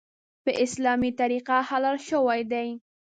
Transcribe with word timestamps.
په 0.43 0.51
اسلامي 0.65 1.11
طریقه 1.19 1.57
حلال 1.69 1.97
شوی 2.09 2.41
دی. 2.51 2.67